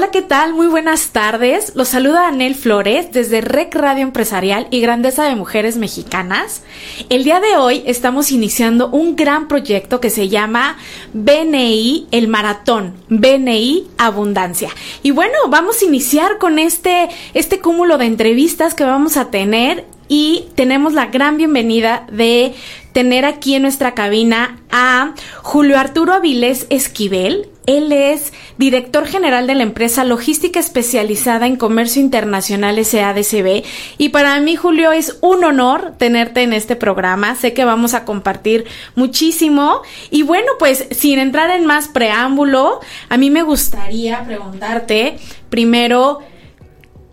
Hola, 0.00 0.10
¿qué 0.10 0.22
tal? 0.22 0.54
Muy 0.54 0.66
buenas 0.66 1.10
tardes. 1.10 1.72
Los 1.74 1.88
saluda 1.88 2.26
Anel 2.26 2.54
Flores 2.54 3.12
desde 3.12 3.42
Rec 3.42 3.74
Radio 3.74 4.02
Empresarial 4.02 4.66
y 4.70 4.80
Grandeza 4.80 5.24
de 5.24 5.36
Mujeres 5.36 5.76
Mexicanas. 5.76 6.62
El 7.10 7.22
día 7.22 7.38
de 7.38 7.58
hoy 7.58 7.82
estamos 7.84 8.32
iniciando 8.32 8.88
un 8.88 9.14
gran 9.14 9.46
proyecto 9.46 10.00
que 10.00 10.08
se 10.08 10.30
llama 10.30 10.78
BNI 11.12 12.08
El 12.12 12.28
Maratón, 12.28 12.94
BNI 13.10 13.88
Abundancia. 13.98 14.70
Y 15.02 15.10
bueno, 15.10 15.36
vamos 15.48 15.82
a 15.82 15.84
iniciar 15.84 16.38
con 16.38 16.58
este, 16.58 17.10
este 17.34 17.60
cúmulo 17.60 17.98
de 17.98 18.06
entrevistas 18.06 18.74
que 18.74 18.84
vamos 18.84 19.18
a 19.18 19.30
tener 19.30 19.84
y 20.10 20.48
tenemos 20.56 20.92
la 20.92 21.06
gran 21.06 21.36
bienvenida 21.36 22.04
de 22.10 22.52
tener 22.92 23.24
aquí 23.24 23.54
en 23.54 23.62
nuestra 23.62 23.94
cabina 23.94 24.58
a 24.72 25.14
Julio 25.40 25.78
Arturo 25.78 26.12
Avilés 26.12 26.66
Esquivel. 26.68 27.48
Él 27.66 27.92
es 27.92 28.32
director 28.58 29.06
general 29.06 29.46
de 29.46 29.54
la 29.54 29.62
empresa 29.62 30.02
Logística 30.02 30.58
Especializada 30.58 31.46
en 31.46 31.54
Comercio 31.54 32.02
Internacional 32.02 32.84
SADCB. 32.84 33.62
Y 33.98 34.08
para 34.08 34.40
mí, 34.40 34.56
Julio, 34.56 34.90
es 34.90 35.16
un 35.20 35.44
honor 35.44 35.94
tenerte 35.96 36.42
en 36.42 36.54
este 36.54 36.74
programa. 36.74 37.36
Sé 37.36 37.52
que 37.52 37.64
vamos 37.64 37.94
a 37.94 38.04
compartir 38.04 38.64
muchísimo. 38.96 39.82
Y 40.10 40.24
bueno, 40.24 40.48
pues 40.58 40.88
sin 40.90 41.20
entrar 41.20 41.50
en 41.50 41.66
más 41.66 41.86
preámbulo, 41.86 42.80
a 43.08 43.16
mí 43.16 43.30
me 43.30 43.44
gustaría 43.44 44.24
preguntarte 44.24 45.18
primero, 45.50 46.18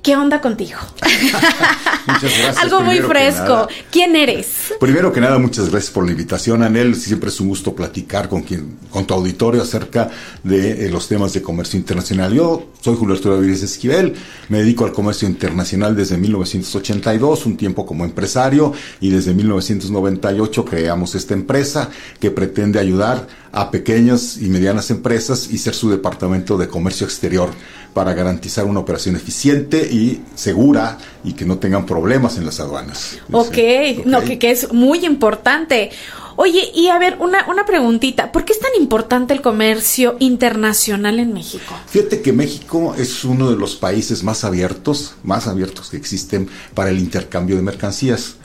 ¿Qué 0.07 0.16
onda 0.16 0.40
contigo? 0.40 0.79
muchas 2.07 2.22
gracias. 2.22 2.57
Algo 2.59 2.79
muy 2.79 3.00
fresco. 3.00 3.68
¿Quién 3.91 4.16
eres? 4.16 4.73
Primero 4.79 5.12
que 5.12 5.19
nada, 5.19 5.38
muchas 5.38 5.69
gracias 5.69 5.91
por 5.91 6.06
la 6.06 6.12
invitación, 6.12 6.63
Anel. 6.63 6.95
Siempre 6.95 7.28
es 7.28 7.41
un 7.41 7.50
gusto 7.50 7.75
platicar 7.75 8.29
con 8.29 8.44
quien, 8.44 8.78
con 8.90 9.06
tu 9.06 9.13
auditorio 9.13 9.62
acerca 9.62 10.09
de 10.44 10.85
eh, 10.85 10.90
los 10.90 11.09
temas 11.09 11.34
de 11.34 11.41
comercio 11.41 11.78
internacional. 11.78 12.34
Yo 12.34 12.69
soy 12.79 12.95
Julio 12.95 13.16
Arturo 13.16 13.35
Avilés 13.35 13.63
Esquivel, 13.63 14.16
me 14.47 14.59
dedico 14.59 14.85
al 14.85 14.94
comercio 14.94 15.28
internacional 15.28 15.94
desde 15.94 16.18
1982, 16.18 17.45
un 17.45 17.57
tiempo 17.57 17.85
como 17.85 18.06
empresario, 18.06 18.72
y 19.01 19.09
desde 19.09 19.34
1998 19.34 20.63
creamos 20.63 21.16
esta 21.16 21.34
empresa 21.34 21.89
que 22.22 22.31
pretende 22.31 22.79
ayudar 22.79 23.28
a 23.51 23.71
pequeñas 23.71 24.37
y 24.37 24.49
medianas 24.49 24.91
empresas 24.91 25.49
y 25.51 25.57
ser 25.57 25.73
su 25.73 25.89
departamento 25.89 26.57
de 26.57 26.67
comercio 26.67 27.05
exterior 27.05 27.49
para 27.93 28.13
garantizar 28.13 28.65
una 28.65 28.79
operación 28.79 29.15
eficiente 29.15 29.79
y 29.91 30.21
segura 30.35 30.99
y 31.23 31.33
que 31.33 31.45
no 31.45 31.57
tengan 31.57 31.85
problemas 31.85 32.37
en 32.37 32.45
las 32.45 32.59
aduanas. 32.59 33.17
Ok, 33.31 33.47
okay. 33.47 34.03
no, 34.05 34.21
que, 34.21 34.37
que, 34.37 34.51
es 34.51 34.71
muy 34.71 35.03
importante. 35.05 35.89
Oye, 36.35 36.71
y 36.75 36.89
a 36.89 36.99
ver, 36.99 37.17
una, 37.19 37.47
una 37.49 37.65
preguntita, 37.65 38.31
¿por 38.31 38.45
qué 38.45 38.53
es 38.53 38.59
tan 38.59 38.69
importante 38.79 39.33
el 39.33 39.41
comercio 39.41 40.15
internacional 40.19 41.19
en 41.19 41.33
México? 41.33 41.73
Fíjate 41.87 42.21
que 42.21 42.31
México 42.31 42.93
es 42.95 43.25
uno 43.25 43.49
de 43.49 43.57
los 43.57 43.75
países 43.75 44.23
más 44.23 44.43
abiertos, 44.43 45.15
más 45.23 45.47
abiertos 45.47 45.89
que 45.89 45.97
existen 45.97 46.47
para 46.75 46.91
el 46.91 46.99
intercambio 46.99 47.55
de 47.55 47.63
mercancías. 47.63 48.35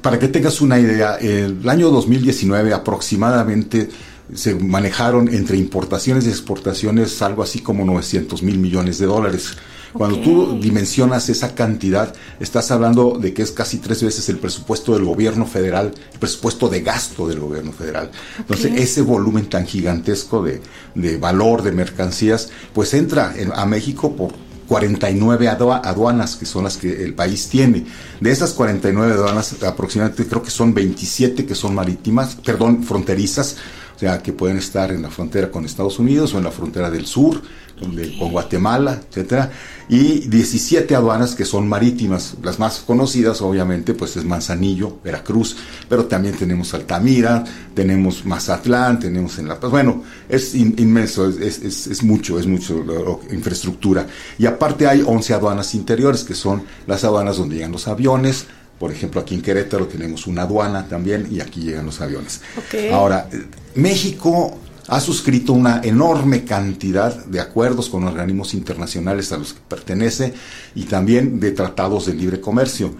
Para 0.00 0.20
que 0.20 0.28
tengas 0.28 0.60
una 0.60 0.78
idea, 0.78 1.16
el 1.16 1.68
año 1.68 1.90
2019 1.90 2.72
aproximadamente 2.72 3.90
se 4.34 4.54
manejaron 4.54 5.28
entre 5.28 5.56
importaciones 5.56 6.26
y 6.26 6.28
exportaciones 6.30 7.20
algo 7.22 7.42
así 7.42 7.60
como 7.60 7.84
900 7.84 8.42
mil 8.42 8.58
millones 8.58 8.98
de 8.98 9.06
dólares. 9.06 9.56
Cuando 9.92 10.18
okay. 10.18 10.32
tú 10.32 10.60
dimensionas 10.60 11.28
esa 11.28 11.54
cantidad, 11.54 12.14
estás 12.38 12.70
hablando 12.70 13.18
de 13.18 13.34
que 13.34 13.42
es 13.42 13.50
casi 13.50 13.78
tres 13.78 14.02
veces 14.02 14.28
el 14.28 14.38
presupuesto 14.38 14.94
del 14.94 15.04
gobierno 15.04 15.46
federal, 15.46 15.92
el 16.12 16.18
presupuesto 16.18 16.68
de 16.68 16.80
gasto 16.82 17.26
del 17.26 17.40
gobierno 17.40 17.72
federal. 17.72 18.10
Entonces, 18.38 18.72
ese 18.76 19.02
volumen 19.02 19.48
tan 19.48 19.66
gigantesco 19.66 20.42
de, 20.42 20.62
de, 20.94 21.16
valor 21.16 21.62
de 21.62 21.72
mercancías, 21.72 22.50
pues 22.72 22.94
entra 22.94 23.34
en, 23.36 23.52
a 23.52 23.66
México 23.66 24.14
por 24.14 24.32
49 24.70 25.48
aduanas 25.48 26.36
que 26.36 26.46
son 26.46 26.62
las 26.62 26.76
que 26.76 27.02
el 27.02 27.14
país 27.14 27.48
tiene. 27.48 27.84
De 28.20 28.30
esas 28.30 28.52
49 28.52 29.14
aduanas, 29.14 29.60
aproximadamente 29.64 30.28
creo 30.28 30.44
que 30.44 30.52
son 30.52 30.72
27 30.72 31.44
que 31.44 31.56
son 31.56 31.74
marítimas, 31.74 32.36
perdón, 32.36 32.84
fronterizas, 32.84 33.56
sea, 34.00 34.22
que 34.22 34.32
pueden 34.32 34.56
estar 34.56 34.90
en 34.92 35.02
la 35.02 35.10
frontera 35.10 35.50
con 35.50 35.66
Estados 35.66 35.98
Unidos 35.98 36.32
o 36.32 36.38
en 36.38 36.44
la 36.44 36.50
frontera 36.50 36.90
del 36.90 37.04
sur, 37.04 37.42
okay. 37.86 38.18
con 38.18 38.32
Guatemala, 38.32 38.98
etcétera, 39.08 39.50
y 39.90 40.20
17 40.26 40.94
aduanas 40.94 41.34
que 41.34 41.44
son 41.44 41.68
marítimas. 41.68 42.36
Las 42.42 42.58
más 42.58 42.80
conocidas, 42.80 43.42
obviamente, 43.42 43.92
pues 43.92 44.16
es 44.16 44.24
Manzanillo, 44.24 44.98
Veracruz, 45.04 45.54
pero 45.86 46.06
también 46.06 46.34
tenemos 46.34 46.72
Altamira, 46.72 47.44
tenemos 47.74 48.24
Mazatlán, 48.24 48.98
tenemos 48.98 49.38
en 49.38 49.48
La 49.48 49.60
Paz. 49.60 49.70
Bueno, 49.70 50.02
es 50.30 50.54
in, 50.54 50.74
inmenso, 50.78 51.28
es, 51.28 51.58
es, 51.58 51.86
es, 51.86 52.02
mucho, 52.02 52.38
es 52.38 52.46
mucho 52.46 52.82
la 52.82 53.34
infraestructura. 53.34 54.06
Y 54.38 54.46
aparte 54.46 54.86
hay 54.86 55.02
11 55.06 55.34
aduanas 55.34 55.74
interiores, 55.74 56.24
que 56.24 56.34
son 56.34 56.62
las 56.86 57.04
aduanas 57.04 57.36
donde 57.36 57.56
llegan 57.56 57.72
los 57.72 57.86
aviones, 57.86 58.46
por 58.80 58.90
ejemplo, 58.90 59.20
aquí 59.20 59.34
en 59.34 59.42
Querétaro 59.42 59.86
tenemos 59.86 60.26
una 60.26 60.42
aduana 60.42 60.88
también 60.88 61.28
y 61.30 61.40
aquí 61.40 61.60
llegan 61.60 61.84
los 61.84 62.00
aviones. 62.00 62.40
Okay. 62.66 62.88
Ahora, 62.88 63.28
México 63.74 64.58
ha 64.88 65.00
suscrito 65.00 65.52
una 65.52 65.82
enorme 65.84 66.46
cantidad 66.46 67.14
de 67.26 67.40
acuerdos 67.40 67.90
con 67.90 68.04
organismos 68.04 68.54
internacionales 68.54 69.32
a 69.32 69.36
los 69.36 69.52
que 69.52 69.60
pertenece 69.68 70.32
y 70.74 70.84
también 70.84 71.38
de 71.38 71.52
tratados 71.52 72.06
de 72.06 72.14
libre 72.14 72.40
comercio. 72.40 72.94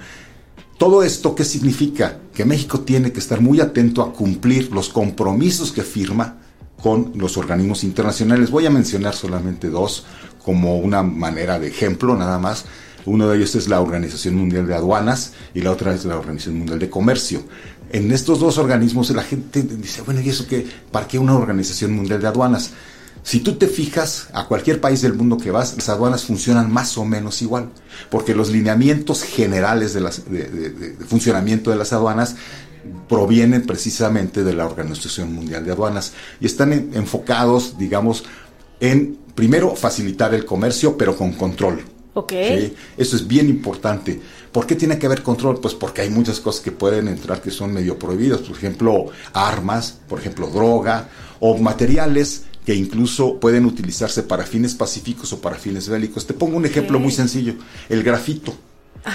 Todo 0.77 1.03
esto, 1.03 1.35
¿qué 1.35 1.47
significa? 1.47 2.19
Que 2.35 2.44
México 2.44 2.81
tiene 2.81 3.11
que 3.11 3.21
estar 3.21 3.41
muy 3.41 3.59
atento 3.62 4.03
a 4.03 4.12
cumplir 4.12 4.71
los 4.73 4.91
compromisos 4.91 5.73
que 5.73 5.83
firma 5.83 6.41
con 6.83 7.12
los 7.15 7.38
organismos 7.38 7.85
internacionales. 7.85 8.50
Voy 8.50 8.67
a 8.67 8.71
mencionar 8.71 9.15
solamente 9.15 9.71
dos 9.71 10.05
como 10.44 10.76
una 10.76 11.03
manera 11.03 11.59
de 11.59 11.69
ejemplo 11.69 12.15
nada 12.17 12.38
más. 12.38 12.67
Uno 13.11 13.29
de 13.29 13.39
ellos 13.39 13.57
es 13.57 13.69
la 13.69 13.81
Organización 13.81 14.37
Mundial 14.37 14.69
de 14.69 14.75
Aduanas 14.77 15.33
y 15.53 15.62
la 15.62 15.73
otra 15.73 15.93
es 15.93 16.05
la 16.05 16.17
Organización 16.17 16.59
Mundial 16.59 16.79
de 16.79 16.89
Comercio. 16.89 17.43
En 17.91 18.12
estos 18.12 18.39
dos 18.39 18.57
organismos 18.57 19.11
la 19.11 19.25
gente 19.25 19.65
dice, 19.65 20.03
bueno, 20.03 20.21
¿y 20.21 20.29
eso 20.29 20.47
qué? 20.47 20.65
¿Para 20.93 21.09
qué 21.09 21.19
una 21.19 21.35
Organización 21.37 21.91
Mundial 21.91 22.21
de 22.21 22.29
Aduanas? 22.29 22.71
Si 23.25 23.41
tú 23.41 23.57
te 23.57 23.67
fijas 23.67 24.29
a 24.33 24.47
cualquier 24.47 24.81
país 24.81 25.03
del 25.03 25.15
mundo 25.15 25.39
que 25.39 25.51
vas, 25.51 25.75
las 25.75 25.89
aduanas 25.89 26.25
funcionan 26.25 26.73
más 26.73 26.97
o 26.99 27.05
menos 27.05 27.43
igual, 27.43 27.71
porque 28.11 28.33
los 28.33 28.51
lineamientos 28.51 29.25
generales 29.25 29.93
de, 29.93 30.01
las, 30.03 30.31
de, 30.31 30.97
funcionamiento 31.05 31.71
de 31.71 31.79
las 31.79 31.93
aduanas 31.93 32.37
provienen 33.09 33.67
precisamente 33.67 34.45
de 34.45 34.55
la 34.55 34.67
Organización 34.67 35.35
Mundial 35.35 35.65
de 35.65 35.73
Aduanas 35.73 36.12
y 36.41 36.47
están 36.47 36.73
enfocados, 36.73 37.77
digamos, 37.77 38.23
en 38.79 39.19
primero 39.35 39.75
facilitar 39.75 40.33
el 40.33 40.45
comercio, 40.45 40.97
pero 40.97 41.17
con 41.17 41.33
control. 41.33 41.83
Ok. 42.15 42.33
Eso 42.33 43.17
es 43.17 43.27
bien 43.27 43.49
importante. 43.49 44.21
¿Por 44.53 44.67
qué 44.67 44.75
tiene 44.75 44.99
que 44.99 45.07
haber 45.07 45.23
control? 45.23 45.61
Pues 45.61 45.75
porque 45.75 46.03
hay 46.03 46.11
muchas 46.11 46.41
cosas 46.41 46.61
que 46.61 46.73
pueden 46.73 47.09
entrar 47.09 47.41
que 47.41 47.51
son 47.51 47.73
medio 47.73 47.99
prohibidas. 47.99 48.41
Por 48.41 48.57
ejemplo, 48.57 49.07
armas, 49.33 49.99
por 50.09 50.19
ejemplo, 50.19 50.49
droga 50.49 51.09
o 51.39 51.57
materiales 51.59 52.45
que 52.67 52.75
incluso 52.75 53.39
pueden 53.39 53.65
utilizarse 53.65 54.23
para 54.23 54.45
fines 54.45 54.75
pacíficos 54.75 55.33
o 55.33 55.41
para 55.41 55.57
fines 55.57 55.89
bélicos. 55.89 56.27
Te 56.27 56.35
pongo 56.35 56.57
un 56.57 56.67
ejemplo 56.67 56.99
muy 56.99 57.12
sencillo. 57.12 57.55
El 57.89 58.03
grafito. 58.03 58.55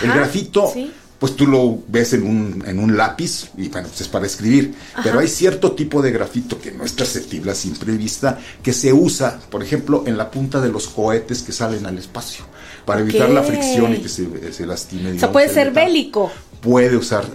el 0.02 0.12
grafito 0.12 0.72
pues 1.20 1.36
tú 1.36 1.48
lo 1.48 1.84
ves 1.88 2.14
en 2.14 2.24
un, 2.24 2.64
en 2.68 2.80
un 2.80 2.98
lápiz 2.98 3.50
y 3.58 3.70
bueno, 3.70 3.88
pues 3.88 4.02
es 4.02 4.08
para 4.08 4.26
escribir. 4.26 4.76
Pero 5.04 5.20
hay 5.20 5.28
cierto 5.28 5.72
tipo 5.72 6.02
de 6.02 6.12
grafito 6.12 6.60
que 6.60 6.72
no 6.72 6.84
es 6.84 6.92
perceptible 6.92 7.52
a 7.52 7.56
simple 7.56 7.94
vista, 7.94 8.40
que 8.62 8.74
se 8.74 8.92
usa, 8.92 9.40
por 9.50 9.64
ejemplo, 9.64 10.04
en 10.06 10.18
la 10.18 10.30
punta 10.30 10.60
de 10.60 10.70
los 10.70 10.88
cohetes 10.88 11.42
que 11.42 11.52
salen 11.52 11.86
al 11.86 11.98
espacio, 11.98 12.46
para 12.86 13.02
evitar 13.02 13.30
la 13.30 13.44
fricción 13.44 13.94
y 13.94 13.98
que 13.98 14.10
se, 14.10 14.54
se 14.54 14.66
lastime. 14.66 15.14
o 15.14 15.20
sea, 15.20 15.32
puede 15.32 15.50
ser 15.50 15.72
bélico. 15.72 16.32
Puede 16.62 16.98
usar, 16.98 17.26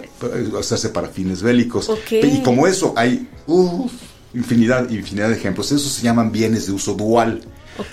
usarse 0.57 0.89
para 0.89 1.07
fines 1.07 1.41
bélicos. 1.41 1.89
Y 2.09 2.41
como 2.41 2.67
eso, 2.67 2.93
hay 2.97 3.27
infinidad, 4.33 4.89
infinidad 4.89 5.29
de 5.29 5.35
ejemplos. 5.35 5.71
Esos 5.71 5.91
se 5.91 6.03
llaman 6.03 6.31
bienes 6.31 6.67
de 6.67 6.73
uso 6.73 6.93
dual. 6.93 7.41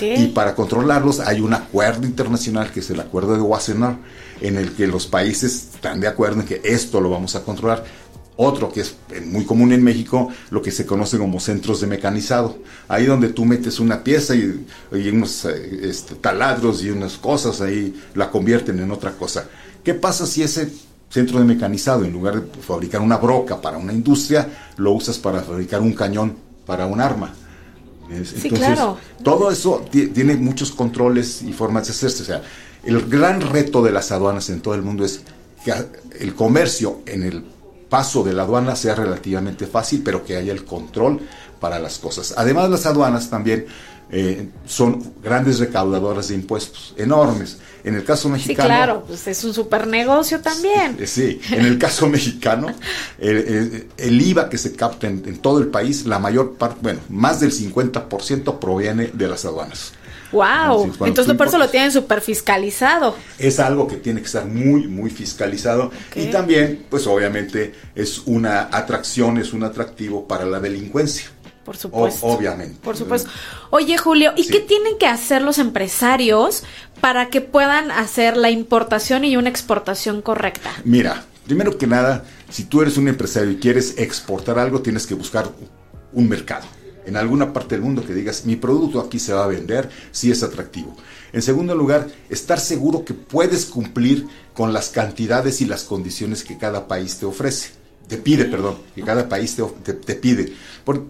Y 0.00 0.26
para 0.28 0.55
controlarlos 0.55 1.20
hay 1.20 1.40
un 1.40 1.55
acuerdo 1.55 2.06
internacional 2.06 2.70
que 2.70 2.81
es 2.81 2.90
el 2.90 3.00
acuerdo 3.00 3.34
de 3.34 3.40
Wassenaar 3.40 3.96
en 4.40 4.56
el 4.56 4.72
que 4.72 4.87
los 4.87 5.06
países 5.06 5.70
están 5.75 6.00
de 6.00 6.08
acuerdo 6.08 6.40
en 6.40 6.46
que 6.46 6.60
esto 6.64 7.00
lo 7.00 7.10
vamos 7.10 7.34
a 7.37 7.43
controlar. 7.43 7.84
Otro 8.40 8.70
que 8.70 8.82
es 8.82 8.94
muy 9.26 9.44
común 9.44 9.73
en 9.73 9.82
México, 9.82 10.29
lo 10.50 10.62
que 10.62 10.70
se 10.70 10.87
conoce 10.87 11.19
como 11.19 11.40
centros 11.40 11.81
de 11.81 11.88
mecanizado. 11.88 12.56
Ahí 12.87 13.05
donde 13.05 13.31
tú 13.31 13.44
metes 13.44 13.81
una 13.81 14.05
pieza 14.05 14.37
y, 14.37 14.64
unos 14.93 15.44
eh, 15.44 15.81
este, 15.82 16.14
taladros 16.14 16.85
y 16.85 16.90
unas 16.90 17.17
cosas, 17.17 17.61
ahí 17.61 18.00
la 18.14 18.31
convierten 18.31 18.79
en 18.79 18.93
otra 18.93 19.11
cosa. 19.11 19.49
¿Qué 19.82 19.93
pasa 19.93 20.25
si 20.25 20.44
ese 20.44 20.70
centro 21.11 21.40
de 21.40 21.46
mecanizado, 21.46 22.05
en 22.05 22.12
lugar 22.12 22.40
de 22.40 22.62
fabricar 22.62 23.00
una 23.00 23.17
broca 23.17 23.61
para 23.61 23.76
una 23.76 23.93
industria, 23.93 24.49
lo 24.76 24.93
usas 24.93 25.19
para 25.19 25.43
fabricar 25.43 25.81
un 25.81 25.93
cañón 25.93 26.37
para 26.64 26.87
un 26.87 27.00
arma? 27.00 27.34
Entonces, 28.08 28.52
claro. 28.52 28.99
todo 29.25 29.50
eso 29.50 29.84
tiene 29.91 30.37
muchos 30.37 30.70
controles 30.70 31.43
y 31.43 31.52
formas 31.52 31.88
de 31.88 31.93
hacerse. 31.93 32.23
O 32.23 32.26
sea, 32.26 32.43
el 32.84 33.05
gran 33.08 33.41
reto 33.41 33.82
de 33.82 33.91
las 33.91 34.12
aduanas 34.12 34.49
en 34.49 34.61
todo 34.61 34.76
el 34.76 34.82
mundo 34.82 35.05
es 35.05 35.23
que 35.64 35.75
el 36.20 36.37
comercio 36.37 37.00
en 37.05 37.25
el 37.25 37.57
paso 37.88 38.23
de 38.23 38.32
la 38.32 38.43
aduana 38.43 38.76
sea 38.76 38.94
relativamente 38.94 39.67
fácil, 39.67 40.02
pero 40.05 40.25
que 40.25 40.37
haya 40.37 40.52
el 40.52 40.64
control 40.64 41.20
para 41.61 41.79
las 41.79 41.99
cosas. 41.99 42.35
Además, 42.37 42.70
las 42.70 42.87
aduanas 42.87 43.31
también 43.31 43.67
eh, 44.11 44.49
son 44.67 45.14
grandes 45.23 45.58
recaudadoras 45.58 46.29
de 46.29 46.35
impuestos, 46.35 46.94
enormes. 46.96 47.58
En 47.85 47.94
el 47.94 48.05
caso 48.05 48.29
mexicano... 48.29 48.69
Sí, 48.69 48.75
claro, 48.75 49.05
pues 49.06 49.26
es 49.26 49.44
un 49.44 49.55
super 49.55 49.87
negocio 49.87 50.40
también. 50.40 50.96
Sí, 51.06 51.40
en 51.50 51.64
el 51.64 51.79
caso 51.79 52.08
mexicano, 52.08 52.69
el, 53.19 53.88
IVA 53.99 54.49
que 54.49 54.58
se 54.58 54.75
capta 54.75 55.06
en, 55.06 55.23
en, 55.26 55.38
todo 55.38 55.58
el 55.58 55.69
país, 55.69 56.06
la 56.06 56.19
mayor 56.19 56.55
parte, 56.55 56.79
bueno, 56.82 57.00
más 57.08 57.41
del 57.41 57.52
50% 57.52 58.58
proviene 58.58 59.11
de 59.12 59.29
las 59.29 59.44
aduanas. 59.44 59.93
Wow, 60.32 60.92
entonces 61.06 61.34
por 61.34 61.48
eso 61.48 61.58
lo 61.58 61.69
tienen 61.69 61.90
súper 61.90 62.20
fiscalizado. 62.20 63.16
Es 63.38 63.58
algo 63.60 63.86
que 63.86 63.96
tiene 63.96 64.20
que 64.20 64.26
estar 64.26 64.44
muy, 64.44 64.86
muy 64.86 65.10
fiscalizado 65.10 65.90
y 66.14 66.26
también, 66.26 66.84
pues 66.90 67.06
obviamente 67.06 67.75
es 67.94 68.22
una 68.26 68.69
atracción, 68.70 69.38
es 69.38 69.52
un 69.52 69.64
atractivo 69.64 70.26
para 70.26 70.44
la 70.44 70.60
delincuencia. 70.60 71.30
Por 71.64 71.76
supuesto. 71.76 72.26
obviamente. 72.26 72.78
Por 72.82 72.96
supuesto. 72.96 73.28
Oye, 73.69 73.98
Julio, 73.98 74.32
¿y 74.36 74.46
qué 74.46 74.60
tienen 74.60 74.96
que 74.96 75.06
hacer 75.06 75.42
los 75.42 75.58
empresarios 75.58 76.64
para 77.02 77.28
que 77.28 77.42
puedan 77.42 77.90
hacer 77.90 78.38
la 78.38 78.48
importación 78.48 79.22
y 79.26 79.36
una 79.36 79.50
exportación 79.50 80.22
correcta? 80.22 80.70
Mira, 80.84 81.26
primero 81.46 81.76
que 81.76 81.86
nada, 81.86 82.24
si 82.48 82.64
tú 82.64 82.81
eres 82.81 82.96
un 82.96 83.06
empresario 83.08 83.50
y 83.50 83.56
quieres 83.56 83.98
exportar 83.98 84.58
algo, 84.58 84.81
tienes 84.81 85.06
que 85.06 85.12
buscar 85.12 85.50
un 86.14 86.26
mercado 86.26 86.64
en 87.06 87.16
alguna 87.16 87.52
parte 87.52 87.74
del 87.74 87.84
mundo 87.84 88.04
que 88.04 88.14
digas, 88.14 88.44
mi 88.44 88.56
producto 88.56 89.00
aquí 89.00 89.18
se 89.18 89.32
va 89.32 89.44
a 89.44 89.48
vender, 89.48 89.88
si 90.10 90.30
es 90.30 90.42
atractivo. 90.42 90.96
En 91.32 91.42
segundo 91.42 91.74
lugar, 91.74 92.08
estar 92.30 92.60
seguro 92.60 93.04
que 93.04 93.14
puedes 93.14 93.66
cumplir 93.66 94.26
con 94.54 94.72
las 94.72 94.88
cantidades 94.88 95.60
y 95.60 95.66
las 95.66 95.84
condiciones 95.84 96.44
que 96.44 96.58
cada 96.58 96.88
país 96.88 97.16
te 97.16 97.26
ofrece. 97.26 97.70
Te 98.08 98.16
pide, 98.16 98.46
perdón, 98.46 98.78
que 98.94 99.02
cada 99.02 99.28
país 99.28 99.54
te, 99.54 99.92
te, 99.92 100.14
pide. 100.14 100.54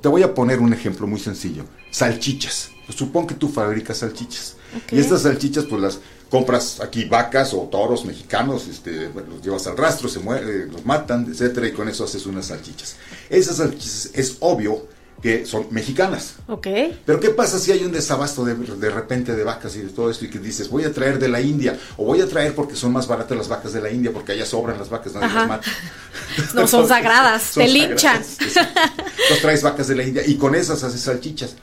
te 0.00 0.08
voy 0.08 0.22
a 0.22 0.34
poner 0.34 0.58
un 0.58 0.72
ejemplo 0.72 1.06
muy 1.06 1.20
sencillo. 1.20 1.64
Salchichas. 1.92 2.70
Pues 2.86 2.98
supón 2.98 3.26
que 3.26 3.34
tú 3.34 3.48
fabricas 3.48 3.98
salchichas. 3.98 4.56
Y 4.90 4.98
estas 4.98 5.22
salchichas, 5.22 5.64
pues 5.66 5.80
las 5.80 6.00
compras 6.28 6.80
aquí 6.80 7.04
vacas 7.04 7.54
o 7.54 7.68
toros 7.70 8.04
mexicanos, 8.04 8.66
este, 8.68 9.10
los 9.14 9.42
llevas 9.42 9.66
al 9.66 9.76
rastro, 9.76 10.08
se 10.08 10.18
mueren, 10.18 10.72
los 10.72 10.84
matan, 10.84 11.26
etcétera, 11.30 11.68
y 11.68 11.72
con 11.72 11.88
eso 11.88 12.04
haces 12.04 12.26
unas 12.26 12.46
salchichas. 12.46 12.96
Esas 13.30 13.56
salchichas 13.56 14.10
es 14.14 14.36
obvio 14.40 14.86
que 15.22 15.44
son 15.46 15.66
mexicanas. 15.70 16.36
Ok. 16.46 16.68
Pero 17.04 17.20
¿qué 17.20 17.30
pasa 17.30 17.58
si 17.58 17.72
hay 17.72 17.84
un 17.84 17.92
desabasto 17.92 18.44
de, 18.44 18.54
de, 18.54 18.90
repente 18.90 19.34
de 19.34 19.44
vacas 19.44 19.74
y 19.76 19.80
de 19.80 19.88
todo 19.88 20.10
esto 20.10 20.24
y 20.24 20.30
que 20.30 20.38
dices, 20.38 20.70
voy 20.70 20.84
a 20.84 20.92
traer 20.92 21.18
de 21.18 21.28
la 21.28 21.40
India 21.40 21.78
o 21.96 22.04
voy 22.04 22.20
a 22.20 22.28
traer 22.28 22.54
porque 22.54 22.76
son 22.76 22.92
más 22.92 23.08
baratas 23.08 23.36
las 23.36 23.48
vacas 23.48 23.72
de 23.72 23.80
la 23.80 23.90
India 23.90 24.12
porque 24.12 24.32
allá 24.32 24.46
sobran 24.46 24.78
las 24.78 24.90
vacas, 24.90 25.14
nadie 25.14 25.34
las 25.34 25.48
mata. 25.48 25.70
No, 26.54 26.68
son 26.68 26.86
sagradas, 26.86 27.52
te 27.54 27.66
linchan. 27.66 28.22
Entonces 28.38 29.42
traes 29.42 29.62
vacas 29.62 29.88
de 29.88 29.96
la 29.96 30.04
India 30.04 30.22
y 30.24 30.36
con 30.36 30.54
esas 30.54 30.84
haces 30.84 31.00
salchichas. 31.00 31.56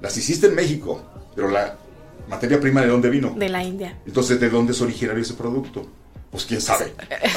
Las 0.00 0.16
hiciste 0.16 0.46
en 0.46 0.54
México, 0.54 1.02
pero 1.34 1.50
la 1.50 1.76
materia 2.28 2.60
prima 2.60 2.82
de 2.82 2.88
dónde 2.88 3.10
vino? 3.10 3.34
De 3.36 3.48
la 3.48 3.62
India. 3.62 3.98
Entonces, 4.06 4.38
¿de 4.38 4.48
dónde 4.48 4.72
es 4.72 4.80
originario 4.80 5.22
ese 5.22 5.34
producto? 5.34 5.86
Pues 6.30 6.44
quién 6.44 6.60
sabe. 6.60 6.92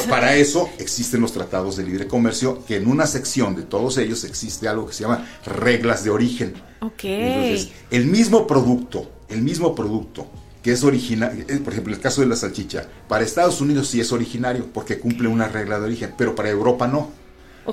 Para 0.09 0.35
eso 0.35 0.69
existen 0.77 1.21
los 1.21 1.31
tratados 1.31 1.77
de 1.77 1.83
libre 1.83 2.07
comercio, 2.07 2.65
que 2.65 2.75
en 2.75 2.87
una 2.87 3.07
sección 3.07 3.55
de 3.55 3.63
todos 3.63 3.97
ellos 3.97 4.23
existe 4.25 4.67
algo 4.67 4.87
que 4.87 4.93
se 4.93 5.03
llama 5.03 5.27
reglas 5.45 6.03
de 6.03 6.09
origen. 6.09 6.55
Ok. 6.81 7.03
Entonces, 7.03 7.69
el 7.89 8.05
mismo 8.05 8.45
producto, 8.47 9.09
el 9.29 9.41
mismo 9.41 9.73
producto 9.75 10.27
que 10.61 10.71
es 10.71 10.83
original, 10.83 11.45
eh, 11.47 11.57
por 11.63 11.73
ejemplo, 11.73 11.93
el 11.93 11.99
caso 11.99 12.21
de 12.21 12.27
la 12.27 12.35
salchicha, 12.35 12.87
para 13.07 13.23
Estados 13.23 13.61
Unidos 13.61 13.87
sí 13.87 13.99
es 13.99 14.11
originario 14.11 14.67
porque 14.71 14.99
cumple 14.99 15.27
una 15.27 15.47
regla 15.47 15.79
de 15.79 15.85
origen, 15.85 16.13
pero 16.17 16.35
para 16.35 16.49
Europa 16.49 16.87
no. 16.87 17.09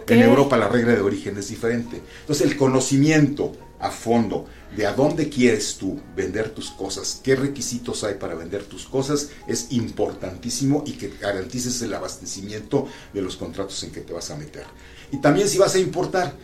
En 0.08 0.22
Europa 0.22 0.56
la 0.56 0.68
regla 0.68 0.92
de 0.92 1.00
origen 1.00 1.38
es 1.38 1.48
diferente. 1.48 2.02
Entonces 2.20 2.46
el 2.46 2.56
conocimiento 2.56 3.52
a 3.80 3.90
fondo 3.90 4.46
de 4.76 4.86
a 4.86 4.92
dónde 4.92 5.28
quieres 5.28 5.76
tú 5.76 6.00
vender 6.16 6.50
tus 6.50 6.70
cosas, 6.70 7.20
qué 7.22 7.36
requisitos 7.36 8.04
hay 8.04 8.14
para 8.14 8.34
vender 8.34 8.64
tus 8.64 8.86
cosas, 8.86 9.30
es 9.46 9.68
importantísimo 9.70 10.82
y 10.86 10.92
que 10.92 11.12
garantices 11.20 11.80
el 11.82 11.94
abastecimiento 11.94 12.86
de 13.14 13.22
los 13.22 13.36
contratos 13.36 13.82
en 13.84 13.90
que 13.90 14.00
te 14.00 14.12
vas 14.12 14.30
a 14.30 14.36
meter. 14.36 14.64
Y 15.10 15.18
también 15.18 15.48
si 15.48 15.58
vas 15.58 15.74
a 15.74 15.78
importar, 15.78 16.34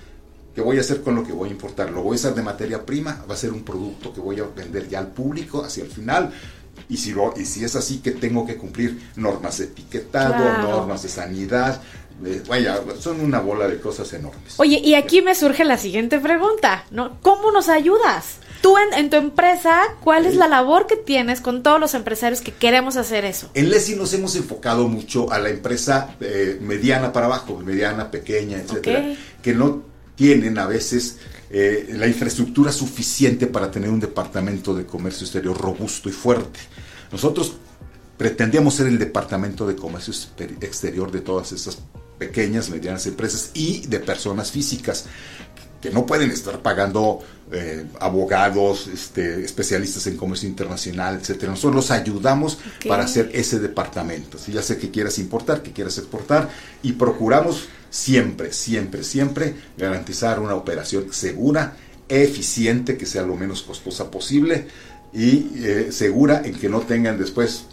¿qué 0.55 0.61
voy 0.61 0.79
a 0.79 0.81
hacer 0.81 1.03
con 1.03 1.15
lo 1.15 1.25
que 1.25 1.33
voy 1.33 1.51
a 1.51 1.53
importar? 1.53 1.91
¿Lo 1.91 2.03
voy 2.03 2.17
a 2.17 2.21
hacer 2.21 2.35
de 2.35 2.43
materia 2.43 2.87
prima? 2.87 3.25
¿Va 3.29 3.35
a 3.35 3.39
ser 3.39 3.53
un 3.53 3.63
producto 3.63 4.13
que 4.13 4.21
voy 4.21 4.41
a 4.41 4.45
vender 4.45 4.89
ya 4.89 5.01
al 5.01 5.09
público 5.09 5.63
hacia 5.63 5.85
el 5.85 5.91
final? 5.91 6.33
Y 6.89 6.97
si, 6.97 7.15
y 7.37 7.45
si 7.45 7.65
es 7.65 7.77
así, 7.77 7.99
que 7.99 8.11
tengo 8.11 8.47
que 8.47 8.57
cumplir 8.57 9.11
normas 9.17 9.59
de 9.59 9.65
etiquetado, 9.65 10.63
normas 10.63 11.03
de 11.03 11.09
sanidad, 11.09 11.81
vaya, 12.49 12.83
son 13.01 13.21
una 13.21 13.41
bola 13.41 13.69
de 13.69 13.81
cosas 13.81 14.13
enormes. 14.13 14.55
Oye, 14.59 14.81
y 14.83 14.95
aquí 14.95 15.23
me 15.23 15.35
surge 15.35 15.65
la 15.65 15.79
siguiente 15.79 16.19
pregunta, 16.19 16.85
¿no? 16.91 17.19
¿Cómo 17.21 17.51
nos 17.51 17.69
ayudas? 17.69 18.39
Tú 18.63 18.77
en, 18.79 19.11
tu 19.11 19.17
empresa, 19.17 19.83
¿cuál 20.03 20.25
es 20.25 20.37
la 20.37 20.49
labor 20.49 20.87
que 20.87 20.97
tienes 20.97 21.43
con 21.43 21.63
todos 21.63 21.79
los 21.79 21.93
empresarios 21.93 22.41
que 22.41 22.51
queremos 22.51 22.97
hacer 22.97 23.27
eso? 23.27 23.51
En 23.53 23.69
Lesi 23.69 23.95
nos 23.95 24.15
hemos 24.15 24.37
enfocado 24.37 24.89
mucho 24.89 25.31
a 25.31 25.39
la 25.39 25.51
empresa 25.51 26.17
eh, 26.21 26.59
mediana 26.63 27.13
para 27.13 27.27
abajo, 27.27 27.59
mediana, 27.59 28.11
pequeña, 28.11 28.59
etcétera, 28.59 29.17
que 29.43 29.53
no 29.53 29.83
tienen 30.15 30.57
a 30.59 30.67
veces 30.67 31.19
eh, 31.51 31.91
la 31.99 32.07
infraestructura 32.07 32.73
suficiente 32.73 33.47
para 33.47 33.71
tener 33.71 33.91
un 33.91 34.01
departamento 34.01 34.75
de 34.75 34.87
comercio 34.87 35.25
exterior 35.25 35.61
robusto 35.61 36.09
y 36.09 36.13
fuerte. 36.13 36.61
Nosotros 37.13 37.57
pretendíamos 38.17 38.75
ser 38.75 38.87
el 38.87 38.99
departamento 38.99 39.67
de 39.67 39.77
comercio 39.77 40.15
exterior 40.61 41.11
de 41.11 41.21
todas 41.21 41.53
esas 41.53 41.79
pequeñas, 42.19 42.71
medianas 42.71 43.07
empresas 43.07 43.51
y 43.55 43.87
de 43.87 44.01
personas 44.01 44.51
físicas 44.51 45.07
que 45.85 45.91
no 45.91 46.07
pueden 46.07 46.31
estar 46.31 46.63
pagando 46.63 47.21
eh, 47.53 47.85
abogados, 48.01 48.87
este, 48.87 49.45
especialistas 49.45 50.07
en 50.07 50.17
comercio 50.17 50.49
internacional, 50.49 51.17
etcétera. 51.17 51.53
Nosotros 51.53 51.75
los 51.75 51.91
ayudamos 51.91 52.57
para 52.89 53.05
hacer 53.05 53.31
ese 53.35 53.59
departamento. 53.59 54.39
Si 54.39 54.51
ya 54.51 54.63
sé 54.63 54.79
que 54.79 54.91
quieras 54.91 55.19
importar, 55.19 55.63
que 55.63 55.73
quieras 55.73 55.99
exportar, 55.99 56.49
y 56.83 56.93
procuramos 56.93 57.69
siempre, 57.91 58.55
siempre, 58.55 59.05
siempre 59.05 59.55
garantizar 59.77 60.41
una 60.41 60.55
operación 60.55 61.13
segura, 61.13 61.77
eficiente, 62.09 62.97
que 62.97 63.05
sea 63.05 63.23
lo 63.23 63.37
menos 63.37 63.63
costosa 63.63 64.11
posible 64.11 64.67
y 65.13 65.51
eh, 65.57 65.89
segura 65.93 66.41
en 66.47 66.55
que 66.55 66.71
no 66.71 66.81
tengan 66.81 67.19
después 67.19 67.67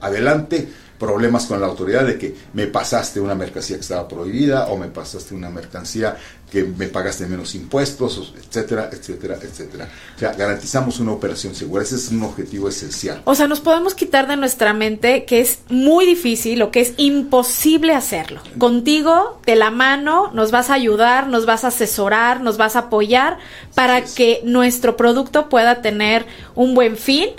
adelante 0.00 0.68
problemas 1.02 1.46
con 1.46 1.60
la 1.60 1.66
autoridad 1.66 2.06
de 2.06 2.16
que 2.16 2.32
me 2.52 2.68
pasaste 2.68 3.18
una 3.18 3.34
mercancía 3.34 3.74
que 3.74 3.82
estaba 3.82 4.06
prohibida 4.06 4.68
o 4.68 4.78
me 4.78 4.86
pasaste 4.86 5.34
una 5.34 5.50
mercancía 5.50 6.16
que 6.48 6.62
me 6.62 6.86
pagaste 6.86 7.26
menos 7.26 7.56
impuestos, 7.56 8.32
etcétera, 8.38 8.88
etcétera, 8.92 9.36
etcétera. 9.42 9.88
O 10.14 10.18
sea, 10.20 10.32
garantizamos 10.34 11.00
una 11.00 11.10
operación 11.10 11.56
segura. 11.56 11.82
Ese 11.82 11.96
es 11.96 12.10
un 12.10 12.22
objetivo 12.22 12.68
esencial. 12.68 13.20
O 13.24 13.34
sea, 13.34 13.48
nos 13.48 13.58
podemos 13.58 13.96
quitar 13.96 14.28
de 14.28 14.36
nuestra 14.36 14.74
mente 14.74 15.24
que 15.24 15.40
es 15.40 15.58
muy 15.70 16.06
difícil 16.06 16.62
o 16.62 16.70
que 16.70 16.82
es 16.82 16.92
imposible 16.98 17.96
hacerlo. 17.96 18.40
Contigo, 18.58 19.40
de 19.44 19.56
la 19.56 19.72
mano, 19.72 20.30
nos 20.32 20.52
vas 20.52 20.70
a 20.70 20.74
ayudar, 20.74 21.26
nos 21.26 21.46
vas 21.46 21.64
a 21.64 21.68
asesorar, 21.68 22.42
nos 22.42 22.58
vas 22.58 22.76
a 22.76 22.80
apoyar 22.80 23.38
para 23.74 24.04
que 24.04 24.40
nuestro 24.44 24.96
producto 24.96 25.48
pueda 25.48 25.82
tener 25.82 26.26
un 26.54 26.76
buen 26.76 26.96
fin 26.96 27.30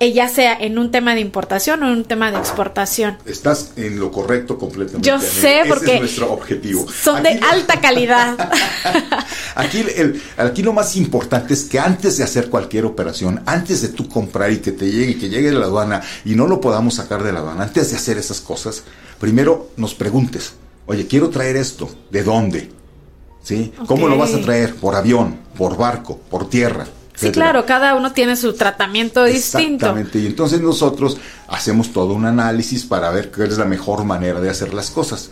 ya 0.00 0.28
sea 0.28 0.56
en 0.58 0.78
un 0.78 0.90
tema 0.90 1.14
de 1.14 1.20
importación 1.20 1.82
o 1.82 1.86
en 1.86 1.92
un 1.92 2.04
tema 2.04 2.30
de 2.30 2.38
exportación. 2.38 3.18
Estás 3.24 3.72
en 3.76 3.98
lo 3.98 4.10
correcto 4.10 4.58
completamente. 4.58 5.08
Yo 5.08 5.20
sé 5.20 5.60
Ese 5.60 5.68
porque 5.68 5.94
es 5.94 6.00
nuestro 6.00 6.32
objetivo. 6.32 6.86
Son 6.90 7.22
de 7.22 7.40
alta 7.50 7.80
calidad. 7.80 8.36
aquí, 9.54 9.84
el, 9.96 10.22
aquí 10.36 10.62
lo 10.62 10.72
más 10.72 10.96
importante 10.96 11.54
es 11.54 11.64
que 11.64 11.78
antes 11.78 12.16
de 12.18 12.24
hacer 12.24 12.48
cualquier 12.48 12.84
operación, 12.84 13.42
antes 13.46 13.82
de 13.82 13.88
tú 13.88 14.08
comprar 14.08 14.52
y 14.52 14.58
que 14.58 14.72
te 14.72 14.90
llegue 14.90 15.12
y 15.12 15.14
que 15.16 15.28
llegue 15.28 15.50
de 15.50 15.58
la 15.58 15.66
aduana 15.66 16.02
y 16.24 16.34
no 16.34 16.46
lo 16.46 16.60
podamos 16.60 16.94
sacar 16.94 17.22
de 17.22 17.32
la 17.32 17.40
aduana, 17.40 17.64
antes 17.64 17.90
de 17.90 17.96
hacer 17.96 18.18
esas 18.18 18.40
cosas, 18.40 18.84
primero 19.18 19.70
nos 19.76 19.94
preguntes, 19.94 20.54
oye, 20.86 21.06
quiero 21.06 21.30
traer 21.30 21.56
esto, 21.56 21.88
¿de 22.10 22.22
dónde? 22.22 22.70
¿Sí? 23.42 23.72
¿Cómo 23.86 24.08
lo 24.08 24.18
vas 24.18 24.34
a 24.34 24.40
traer? 24.40 24.74
¿Por 24.74 24.96
avión? 24.96 25.38
¿Por 25.56 25.76
barco? 25.76 26.18
¿Por 26.18 26.50
tierra? 26.50 26.86
Sí, 27.16 27.30
claro, 27.30 27.64
cada 27.64 27.94
uno 27.94 28.12
tiene 28.12 28.36
su 28.36 28.52
tratamiento 28.52 29.24
distinto. 29.24 29.86
Exactamente, 29.86 30.18
y 30.18 30.26
entonces 30.26 30.60
nosotros 30.60 31.16
hacemos 31.48 31.92
todo 31.92 32.12
un 32.12 32.26
análisis 32.26 32.84
para 32.84 33.10
ver 33.10 33.32
cuál 33.32 33.48
es 33.48 33.58
la 33.58 33.64
mejor 33.64 34.04
manera 34.04 34.40
de 34.40 34.50
hacer 34.50 34.74
las 34.74 34.90
cosas. 34.90 35.30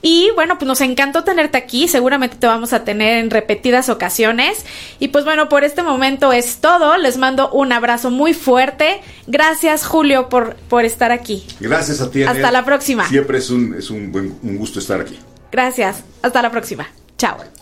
Y 0.00 0.30
bueno, 0.34 0.58
pues 0.58 0.66
nos 0.66 0.80
encantó 0.80 1.24
tenerte 1.24 1.58
aquí. 1.58 1.88
Seguramente 1.88 2.36
te 2.36 2.46
vamos 2.46 2.72
a 2.72 2.84
tener 2.84 3.18
en 3.18 3.30
repetidas 3.30 3.88
ocasiones. 3.88 4.64
Y 4.98 5.08
pues 5.08 5.24
bueno, 5.24 5.48
por 5.48 5.64
este 5.64 5.82
momento 5.82 6.32
es 6.32 6.58
todo. 6.58 6.96
Les 6.96 7.18
mando 7.18 7.50
un 7.50 7.72
abrazo 7.72 8.10
muy 8.10 8.34
fuerte. 8.34 9.00
Gracias, 9.26 9.86
Julio, 9.86 10.28
por, 10.28 10.56
por 10.68 10.84
estar 10.84 11.12
aquí. 11.12 11.46
Gracias 11.60 12.00
a 12.00 12.10
ti. 12.10 12.22
Hasta 12.22 12.50
la 12.50 12.64
próxima. 12.64 13.08
Siempre 13.08 13.38
es 13.38 13.50
un, 13.50 13.74
es 13.74 13.90
un, 13.90 14.10
buen, 14.10 14.38
un 14.42 14.56
gusto 14.56 14.78
estar 14.78 15.00
aquí. 15.00 15.18
Gracias. 15.50 16.02
Hasta 16.22 16.40
la 16.40 16.50
próxima. 16.50 16.88
Chao. 17.18 17.61